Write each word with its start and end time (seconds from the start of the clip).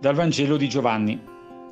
Dal 0.00 0.14
Vangelo 0.14 0.56
di 0.56 0.66
Giovanni. 0.66 1.20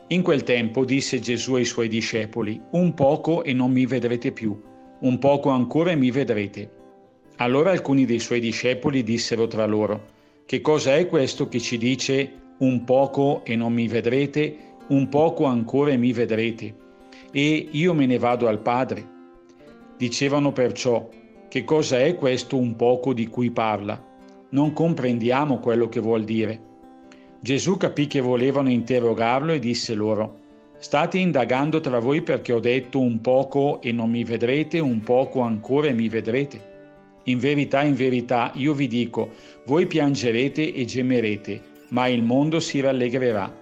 In 0.09 0.21
quel 0.21 0.43
tempo 0.43 0.85
disse 0.85 1.19
Gesù 1.19 1.54
ai 1.54 1.64
suoi 1.64 1.88
discepoli, 1.88 2.61
un 2.73 2.93
poco 2.93 3.43
e 3.43 3.54
non 3.54 3.73
mi 3.73 3.87
vedrete 3.87 4.32
più, 4.32 4.54
un 5.01 5.19
poco 5.19 5.48
ancora 5.48 5.93
e 5.93 5.96
mi 5.96 6.11
vedrete. 6.11 6.71
Allora 7.36 7.71
alcuni 7.71 8.04
dei 8.04 8.18
suoi 8.18 8.41
discepoli 8.41 9.03
dissero 9.03 9.46
tra 9.46 9.64
loro, 9.64 10.04
che 10.45 10.61
cosa 10.61 10.95
è 10.95 11.07
questo 11.07 11.49
che 11.49 11.59
ci 11.59 11.79
dice 11.79 12.30
un 12.59 12.85
poco 12.85 13.46
e 13.46 13.57
non 13.57 13.72
mi 13.72 13.89
vedrete, 13.89 14.57
un 14.89 15.08
poco 15.08 15.45
ancora 15.45 15.93
e 15.93 15.96
mi 15.96 16.13
vedrete, 16.13 16.75
e 17.32 17.68
io 17.71 17.95
me 17.95 18.04
ne 18.04 18.18
vado 18.18 18.46
al 18.46 18.61
Padre? 18.61 19.08
Dicevano 19.96 20.53
perciò, 20.53 21.08
che 21.49 21.64
cosa 21.64 21.99
è 21.99 22.14
questo 22.14 22.58
un 22.58 22.76
poco 22.76 23.14
di 23.14 23.26
cui 23.26 23.50
parla? 23.50 24.04
Non 24.50 24.75
comprendiamo 24.75 25.61
quello 25.61 25.89
che 25.89 26.00
vuol 26.00 26.25
dire. 26.25 26.67
Gesù 27.41 27.77
capì 27.77 28.09
che 28.09 28.21
volevano 28.21 28.69
interrogarlo 28.69 29.53
e 29.53 29.61
disse 29.61 29.95
loro, 29.95 30.47
State 30.81 31.19
indagando 31.19 31.81
tra 31.81 31.99
voi 31.99 32.23
perché 32.23 32.53
ho 32.53 32.61
detto 32.61 33.01
un 33.01 33.20
poco 33.20 33.81
e 33.81 33.91
non 33.91 34.11
mi 34.11 34.23
vedrete, 34.25 34.78
un 34.78 35.01
poco 35.01 35.41
ancora 35.41 35.89
e 35.89 35.92
mi 35.92 36.09
vedrete. 36.09 36.77
In 37.25 37.39
verità, 37.39 37.83
in 37.83 37.95
verità, 37.95 38.53
io 38.55 38.75
vi 38.75 38.87
dico, 38.87 39.31
voi 39.67 39.87
piangerete 39.87 40.73
e 40.73 40.84
gemerete, 40.84 41.61
ma 41.89 42.06
il 42.09 42.23
mondo 42.23 42.61
si 42.61 42.81
rallegrerà. 42.81 43.53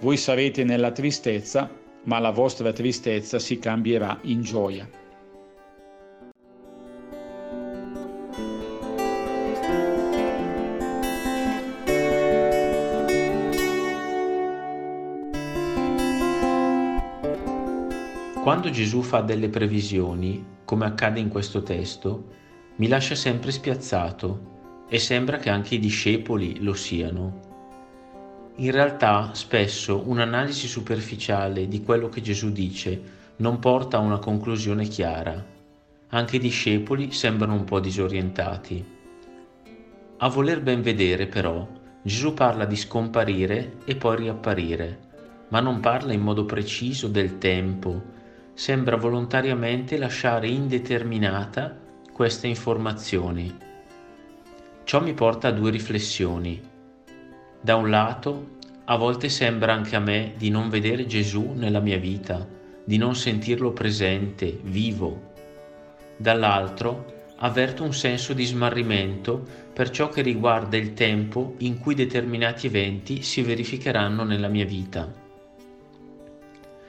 Voi 0.00 0.16
sarete 0.16 0.64
nella 0.64 0.92
tristezza, 0.92 1.70
ma 2.04 2.18
la 2.18 2.30
vostra 2.30 2.72
tristezza 2.72 3.38
si 3.38 3.58
cambierà 3.58 4.18
in 4.22 4.42
gioia. 4.42 4.88
Quando 18.42 18.70
Gesù 18.70 19.02
fa 19.02 19.20
delle 19.20 19.48
previsioni, 19.48 20.44
come 20.64 20.84
accade 20.84 21.20
in 21.20 21.28
questo 21.28 21.62
testo, 21.62 22.30
mi 22.78 22.88
lascia 22.88 23.14
sempre 23.14 23.52
spiazzato 23.52 24.84
e 24.88 24.98
sembra 24.98 25.36
che 25.36 25.48
anche 25.48 25.76
i 25.76 25.78
discepoli 25.78 26.60
lo 26.60 26.74
siano. 26.74 27.40
In 28.56 28.72
realtà 28.72 29.30
spesso 29.34 30.02
un'analisi 30.06 30.66
superficiale 30.66 31.68
di 31.68 31.84
quello 31.84 32.08
che 32.08 32.20
Gesù 32.20 32.50
dice 32.50 33.00
non 33.36 33.60
porta 33.60 33.98
a 33.98 34.00
una 34.00 34.18
conclusione 34.18 34.88
chiara. 34.88 35.40
Anche 36.08 36.34
i 36.34 36.40
discepoli 36.40 37.12
sembrano 37.12 37.54
un 37.54 37.62
po' 37.62 37.78
disorientati. 37.78 38.84
A 40.16 40.28
voler 40.28 40.60
ben 40.62 40.82
vedere 40.82 41.28
però, 41.28 41.64
Gesù 42.02 42.34
parla 42.34 42.64
di 42.64 42.74
scomparire 42.74 43.76
e 43.84 43.94
poi 43.94 44.16
riapparire, 44.16 44.98
ma 45.50 45.60
non 45.60 45.78
parla 45.78 46.12
in 46.12 46.22
modo 46.22 46.44
preciso 46.44 47.06
del 47.06 47.38
tempo, 47.38 48.18
sembra 48.54 48.96
volontariamente 48.96 49.96
lasciare 49.96 50.48
indeterminata 50.48 51.76
queste 52.12 52.46
informazioni. 52.46 53.54
Ciò 54.84 55.00
mi 55.00 55.14
porta 55.14 55.48
a 55.48 55.52
due 55.52 55.70
riflessioni. 55.70 56.60
Da 57.60 57.76
un 57.76 57.88
lato, 57.88 58.58
a 58.84 58.96
volte 58.96 59.28
sembra 59.28 59.72
anche 59.72 59.96
a 59.96 60.00
me 60.00 60.34
di 60.36 60.50
non 60.50 60.68
vedere 60.68 61.06
Gesù 61.06 61.52
nella 61.54 61.80
mia 61.80 61.98
vita, 61.98 62.46
di 62.84 62.98
non 62.98 63.14
sentirlo 63.14 63.72
presente, 63.72 64.58
vivo. 64.62 65.30
Dall'altro, 66.16 67.20
avverto 67.36 67.82
un 67.82 67.94
senso 67.94 68.32
di 68.32 68.44
smarrimento 68.44 69.44
per 69.72 69.90
ciò 69.90 70.08
che 70.08 70.22
riguarda 70.22 70.76
il 70.76 70.94
tempo 70.94 71.54
in 71.58 71.78
cui 71.78 71.94
determinati 71.94 72.66
eventi 72.66 73.22
si 73.22 73.42
verificheranno 73.42 74.24
nella 74.24 74.48
mia 74.48 74.66
vita. 74.66 75.10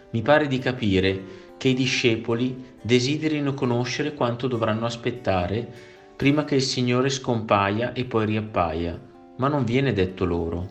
Mi 0.09 0.21
pare 0.21 0.47
di 0.47 0.59
capire 0.59 1.41
che 1.63 1.69
i 1.69 1.73
discepoli 1.73 2.61
desiderino 2.81 3.53
conoscere 3.53 4.13
quanto 4.15 4.47
dovranno 4.47 4.85
aspettare 4.85 5.65
prima 6.13 6.43
che 6.43 6.55
il 6.55 6.61
Signore 6.61 7.09
scompaia 7.09 7.93
e 7.93 8.03
poi 8.03 8.25
riappaia, 8.25 8.99
ma 9.37 9.47
non 9.47 9.63
viene 9.63 9.93
detto 9.93 10.25
loro. 10.25 10.67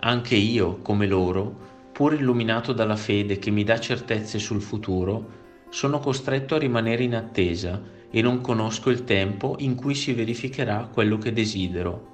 Anche 0.00 0.34
io, 0.34 0.80
come 0.82 1.06
loro, 1.06 1.88
pur 1.90 2.12
illuminato 2.12 2.74
dalla 2.74 2.96
fede 2.96 3.38
che 3.38 3.50
mi 3.50 3.64
dà 3.64 3.80
certezze 3.80 4.38
sul 4.38 4.60
futuro, 4.60 5.30
sono 5.70 6.00
costretto 6.00 6.54
a 6.54 6.58
rimanere 6.58 7.04
in 7.04 7.14
attesa 7.14 7.80
e 8.10 8.20
non 8.20 8.42
conosco 8.42 8.90
il 8.90 9.04
tempo 9.04 9.56
in 9.60 9.74
cui 9.74 9.94
si 9.94 10.12
verificherà 10.12 10.86
quello 10.92 11.16
che 11.16 11.32
desidero. 11.32 12.08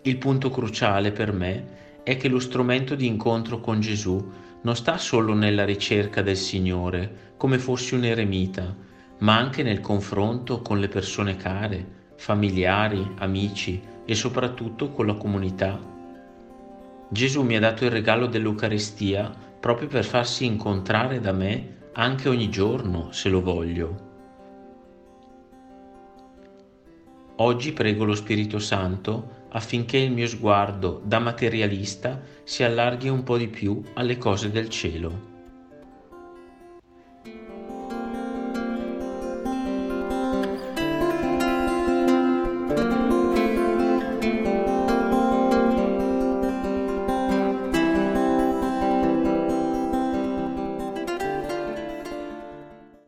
Il 0.00 0.16
punto 0.16 0.48
cruciale 0.48 1.12
per 1.12 1.34
me 1.34 2.00
è 2.02 2.16
che 2.16 2.28
lo 2.28 2.38
strumento 2.38 2.94
di 2.94 3.06
incontro 3.06 3.60
con 3.60 3.80
Gesù 3.80 4.48
non 4.62 4.76
sta 4.76 4.98
solo 4.98 5.34
nella 5.34 5.64
ricerca 5.64 6.22
del 6.22 6.36
Signore, 6.36 7.34
come 7.36 7.58
fossi 7.58 7.94
un 7.94 8.04
eremita, 8.04 8.74
ma 9.18 9.36
anche 9.36 9.62
nel 9.62 9.80
confronto 9.80 10.60
con 10.60 10.78
le 10.78 10.88
persone 10.88 11.36
care, 11.36 11.98
familiari, 12.16 13.14
amici 13.18 13.80
e 14.04 14.14
soprattutto 14.14 14.90
con 14.90 15.06
la 15.06 15.14
comunità. 15.14 15.80
Gesù 17.08 17.42
mi 17.42 17.56
ha 17.56 17.60
dato 17.60 17.84
il 17.84 17.90
regalo 17.90 18.26
dell'Eucarestia 18.26 19.32
proprio 19.58 19.88
per 19.88 20.04
farsi 20.04 20.44
incontrare 20.44 21.20
da 21.20 21.32
me 21.32 21.78
anche 21.94 22.28
ogni 22.28 22.50
giorno, 22.50 23.10
se 23.12 23.28
lo 23.28 23.42
voglio. 23.42 24.09
Oggi 27.42 27.72
prego 27.72 28.04
lo 28.04 28.14
Spirito 28.14 28.58
Santo 28.58 29.46
affinché 29.52 29.96
il 29.96 30.12
mio 30.12 30.26
sguardo 30.26 31.00
da 31.02 31.18
materialista 31.18 32.20
si 32.44 32.62
allarghi 32.64 33.08
un 33.08 33.22
po' 33.22 33.38
di 33.38 33.48
più 33.48 33.82
alle 33.94 34.18
cose 34.18 34.50
del 34.50 34.68
cielo. 34.68 35.39